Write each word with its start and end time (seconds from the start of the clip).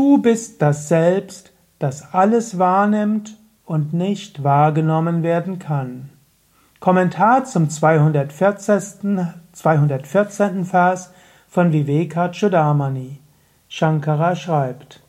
Du 0.00 0.16
bist 0.16 0.62
das 0.62 0.88
Selbst, 0.88 1.52
das 1.78 2.14
alles 2.14 2.58
wahrnimmt 2.58 3.36
und 3.66 3.92
nicht 3.92 4.42
wahrgenommen 4.42 5.22
werden 5.22 5.58
kann. 5.58 6.08
Kommentar 6.80 7.44
zum 7.44 7.68
214. 7.68 9.28
214. 9.52 10.64
Vers 10.64 11.12
von 11.48 11.74
Vivekachudamani. 11.74 13.20
Shankara 13.68 14.36
schreibt, 14.36 15.02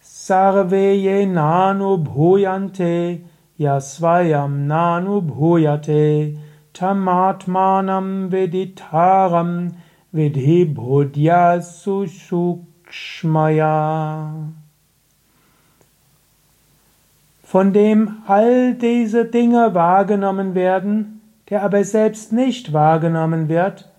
Sarve 0.00 0.94
ye 0.94 1.26
nanu 1.26 1.98
bhuyante 1.98 3.20
yasvayam 3.58 4.66
nanu 4.66 5.20
bhuyate 5.20 6.38
tamatmanam 6.72 8.30
veditaram 8.32 9.72
vidhi 10.14 10.64
bodhya 10.64 11.60
sushukshmaya. 12.94 14.52
Von 17.42 17.72
dem 17.72 18.22
all 18.26 18.74
diese 18.74 19.24
Dinge 19.24 19.74
wahrgenommen 19.74 20.54
werden, 20.54 21.20
der 21.50 21.62
aber 21.62 21.84
selbst 21.84 22.32
nicht 22.32 22.72
wahrgenommen 22.72 23.48
wird, 23.48 23.90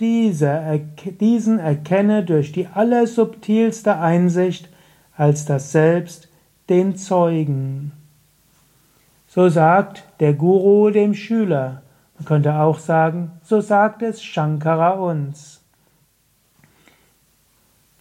dieser, 0.00 0.78
diesen 1.20 1.58
erkenne 1.58 2.24
durch 2.24 2.52
die 2.52 2.66
allersubtilste 2.66 3.98
Einsicht 3.98 4.68
als 5.16 5.44
das 5.46 5.72
Selbst 5.72 6.28
den 6.68 6.96
Zeugen. 6.96 7.92
So 9.28 9.48
sagt 9.48 10.04
der 10.20 10.34
Guru 10.34 10.90
dem 10.90 11.14
Schüler. 11.14 11.82
Man 12.18 12.24
könnte 12.24 12.54
auch 12.54 12.78
sagen, 12.78 13.32
so 13.42 13.60
sagt 13.60 14.02
es 14.02 14.22
Shankara 14.22 14.90
uns. 14.92 15.65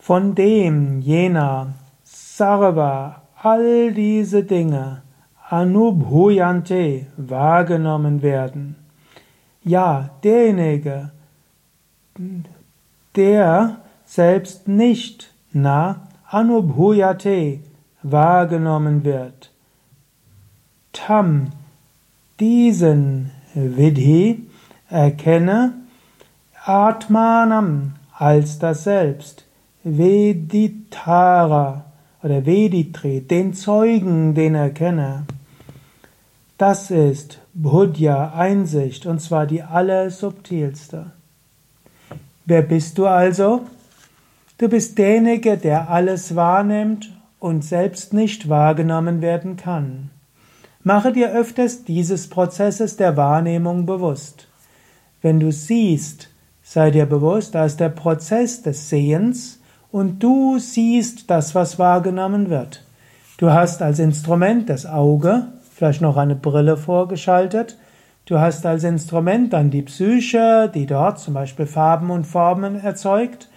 Von 0.05 0.35
dem 0.35 1.01
jener 1.01 1.73
Sarva 2.03 3.23
all 3.41 3.91
diese 3.91 4.43
Dinge 4.43 5.01
Anubhuyante 5.49 7.07
wahrgenommen 7.17 8.21
werden. 8.21 8.75
Ja, 9.63 10.11
derjenige, 10.23 11.09
der 13.15 13.77
selbst 14.05 14.67
nicht 14.67 15.33
na 15.51 16.07
Anubhuyate 16.29 17.61
wahrgenommen 18.03 19.03
wird. 19.03 19.51
Tam, 20.93 21.47
diesen 22.39 23.31
Vidhi, 23.55 24.47
erkenne 24.87 25.73
Atmanam 26.63 27.93
als 28.13 28.59
das 28.59 28.83
Selbst, 28.83 29.44
Veditara 29.87 31.85
oder 32.23 32.43
Veditri, 32.43 33.21
den 33.21 33.53
Zeugen, 33.53 34.33
den 34.33 34.55
erkenne. 34.55 35.27
Das 36.57 36.89
ist 36.89 37.37
Buddha 37.53 38.33
Einsicht 38.33 39.05
und 39.05 39.21
zwar 39.21 39.45
die 39.45 39.61
allersubtilste. 39.61 41.11
Wer 42.47 42.63
bist 42.63 42.97
du 42.97 43.05
also? 43.05 43.67
Du 44.57 44.69
bist 44.69 44.97
derjenige, 44.97 45.55
der 45.55 45.87
alles 45.87 46.35
wahrnimmt 46.35 47.11
und 47.39 47.63
selbst 47.63 48.11
nicht 48.11 48.49
wahrgenommen 48.49 49.21
werden 49.21 49.55
kann. 49.55 50.09
Mache 50.81 51.13
dir 51.13 51.31
öfters 51.31 51.83
dieses 51.83 52.27
Prozesses 52.27 52.97
der 52.97 53.17
Wahrnehmung 53.17 53.85
bewusst. 53.85 54.47
Wenn 55.21 55.39
du 55.39 55.51
siehst, 55.51 56.29
sei 56.63 56.89
dir 56.89 57.05
bewusst, 57.05 57.53
da 57.53 57.65
ist 57.65 57.79
der 57.79 57.89
Prozess 57.89 58.63
des 58.63 58.89
Sehens 58.89 59.59
und 59.95 60.21
du 60.21 60.59
siehst 60.59 61.29
das, 61.31 61.55
was 61.55 61.79
wahrgenommen 61.79 62.49
wird. 62.49 62.83
Du 63.37 63.51
hast 63.51 63.81
als 63.81 63.99
Instrument 63.99 64.69
das 64.69 64.85
Auge, 64.85 65.47
vielleicht 65.73 66.01
noch 66.01 66.17
eine 66.17 66.35
Brille 66.35 66.75
vorgeschaltet. 66.75 67.77
Du 68.25 68.37
hast 68.37 68.65
als 68.65 68.83
Instrument 68.83 69.53
dann 69.53 69.69
die 69.69 69.83
Psyche, 69.83 70.69
die 70.75 70.85
dort 70.85 71.19
zum 71.19 71.33
Beispiel 71.33 71.65
Farben 71.65 72.11
und 72.11 72.27
Formen 72.27 72.75
erzeugt. 72.75 73.47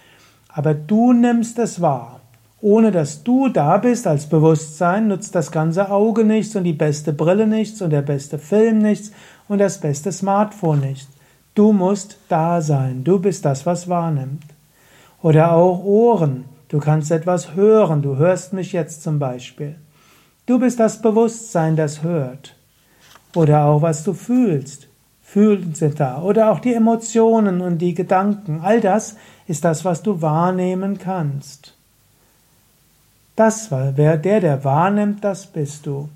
Aber 0.47 0.73
du 0.73 1.11
nimmst 1.11 1.59
es 1.59 1.81
wahr. 1.81 2.21
Ohne 2.61 2.91
dass 2.91 3.25
du 3.25 3.49
da 3.49 3.77
bist 3.77 4.07
als 4.07 4.27
Bewusstsein, 4.27 5.09
nutzt 5.09 5.35
das 5.35 5.51
ganze 5.51 5.91
Auge 5.91 6.23
nichts 6.23 6.55
und 6.55 6.63
die 6.63 6.71
beste 6.71 7.11
Brille 7.11 7.47
nichts 7.47 7.81
und 7.81 7.89
der 7.89 8.01
beste 8.01 8.39
Film 8.39 8.77
nichts 8.77 9.11
und 9.49 9.57
das 9.57 9.81
beste 9.81 10.13
Smartphone 10.13 10.79
nichts. 10.79 11.09
Du 11.53 11.73
musst 11.73 12.17
da 12.29 12.61
sein. 12.61 13.03
Du 13.03 13.19
bist 13.19 13.43
das, 13.43 13.65
was 13.65 13.89
wahrnimmt. 13.89 14.48
Oder 15.21 15.53
auch 15.53 15.83
Ohren. 15.83 16.45
Du 16.69 16.79
kannst 16.79 17.11
etwas 17.11 17.55
hören. 17.55 18.01
Du 18.01 18.17
hörst 18.17 18.53
mich 18.53 18.71
jetzt 18.71 19.03
zum 19.03 19.19
Beispiel. 19.19 19.75
Du 20.45 20.59
bist 20.59 20.79
das 20.79 21.01
Bewusstsein, 21.01 21.75
das 21.75 22.03
hört. 22.03 22.55
Oder 23.35 23.65
auch 23.65 23.81
was 23.81 24.03
du 24.03 24.13
fühlst. 24.13 24.87
Fühlen 25.21 25.75
sind 25.75 25.99
da. 25.99 26.21
Oder 26.21 26.51
auch 26.51 26.59
die 26.59 26.73
Emotionen 26.73 27.61
und 27.61 27.77
die 27.79 27.93
Gedanken. 27.93 28.61
All 28.63 28.81
das 28.81 29.15
ist 29.47 29.63
das, 29.65 29.85
was 29.85 30.01
du 30.01 30.21
wahrnehmen 30.21 30.97
kannst. 30.97 31.75
Das 33.35 33.69
wer 33.71 34.17
der, 34.17 34.41
der 34.41 34.63
wahrnimmt, 34.63 35.23
das 35.23 35.47
bist 35.47 35.85
du. 35.85 36.09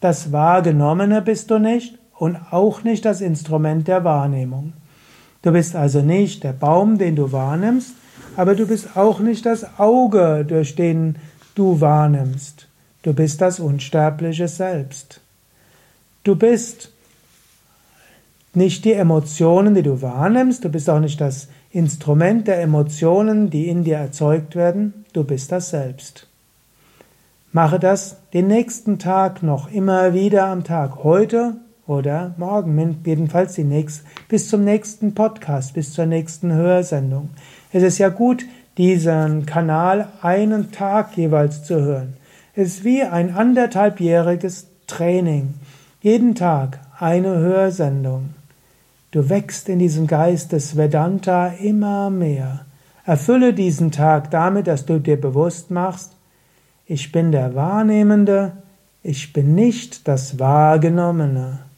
Das 0.00 0.32
Wahrgenommene 0.32 1.20
bist 1.20 1.50
du 1.50 1.58
nicht 1.58 1.98
und 2.16 2.36
auch 2.50 2.84
nicht 2.84 3.04
das 3.04 3.20
Instrument 3.20 3.86
der 3.86 4.04
Wahrnehmung. 4.04 4.72
Du 5.42 5.52
bist 5.52 5.74
also 5.74 6.02
nicht 6.02 6.44
der 6.44 6.52
Baum, 6.52 6.98
den 6.98 7.16
du 7.16 7.32
wahrnimmst, 7.32 7.94
aber 8.36 8.54
du 8.54 8.66
bist 8.66 8.96
auch 8.96 9.20
nicht 9.20 9.46
das 9.46 9.78
Auge, 9.78 10.44
durch 10.46 10.74
den 10.74 11.16
du 11.54 11.80
wahrnimmst. 11.80 12.68
Du 13.02 13.14
bist 13.14 13.40
das 13.40 13.60
unsterbliche 13.60 14.48
Selbst. 14.48 15.20
Du 16.24 16.36
bist 16.36 16.90
nicht 18.52 18.84
die 18.84 18.92
Emotionen, 18.92 19.74
die 19.74 19.82
du 19.82 20.02
wahrnimmst, 20.02 20.64
du 20.64 20.68
bist 20.68 20.90
auch 20.90 21.00
nicht 21.00 21.20
das 21.20 21.48
Instrument 21.70 22.46
der 22.48 22.60
Emotionen, 22.60 23.48
die 23.48 23.68
in 23.68 23.84
dir 23.84 23.96
erzeugt 23.96 24.56
werden, 24.56 25.04
du 25.12 25.24
bist 25.24 25.52
das 25.52 25.70
Selbst. 25.70 26.26
Mache 27.52 27.78
das 27.78 28.16
den 28.32 28.48
nächsten 28.48 28.98
Tag 28.98 29.42
noch 29.42 29.72
immer 29.72 30.12
wieder 30.14 30.46
am 30.46 30.64
Tag, 30.64 31.02
heute 31.02 31.56
oder 31.90 32.34
morgen, 32.36 33.00
jedenfalls 33.04 33.54
die 33.54 33.64
nächste, 33.64 34.04
bis 34.28 34.48
zum 34.48 34.62
nächsten 34.62 35.12
Podcast, 35.12 35.74
bis 35.74 35.92
zur 35.92 36.06
nächsten 36.06 36.52
Hörsendung. 36.52 37.30
Es 37.72 37.82
ist 37.82 37.98
ja 37.98 38.10
gut, 38.10 38.44
diesen 38.78 39.44
Kanal 39.44 40.06
einen 40.22 40.70
Tag 40.70 41.16
jeweils 41.16 41.64
zu 41.64 41.80
hören. 41.80 42.14
Es 42.54 42.76
ist 42.76 42.84
wie 42.84 43.02
ein 43.02 43.34
anderthalbjähriges 43.34 44.68
Training. 44.86 45.54
Jeden 46.00 46.36
Tag 46.36 46.78
eine 46.96 47.38
Hörsendung. 47.38 48.34
Du 49.10 49.28
wächst 49.28 49.68
in 49.68 49.80
diesem 49.80 50.06
Geist 50.06 50.52
des 50.52 50.76
Vedanta 50.76 51.48
immer 51.48 52.08
mehr. 52.08 52.66
Erfülle 53.04 53.52
diesen 53.52 53.90
Tag 53.90 54.30
damit, 54.30 54.68
dass 54.68 54.86
du 54.86 55.00
dir 55.00 55.20
bewusst 55.20 55.72
machst, 55.72 56.12
ich 56.86 57.10
bin 57.10 57.32
der 57.32 57.56
Wahrnehmende, 57.56 58.52
ich 59.02 59.32
bin 59.32 59.56
nicht 59.56 60.06
das 60.06 60.38
Wahrgenommene. 60.38 61.69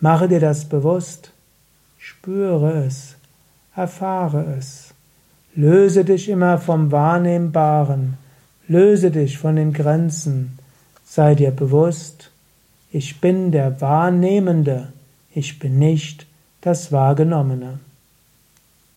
Mache 0.00 0.28
dir 0.28 0.40
das 0.40 0.64
bewusst, 0.64 1.32
spüre 1.98 2.84
es, 2.86 3.16
erfahre 3.76 4.54
es. 4.58 4.94
Löse 5.54 6.04
dich 6.04 6.28
immer 6.28 6.58
vom 6.58 6.90
Wahrnehmbaren, 6.90 8.16
löse 8.66 9.10
dich 9.10 9.36
von 9.36 9.56
den 9.56 9.72
Grenzen, 9.74 10.58
sei 11.04 11.34
dir 11.34 11.50
bewusst, 11.50 12.30
ich 12.92 13.20
bin 13.20 13.52
der 13.52 13.80
Wahrnehmende, 13.80 14.92
ich 15.34 15.58
bin 15.58 15.78
nicht 15.78 16.26
das 16.62 16.92
Wahrgenommene. 16.92 17.78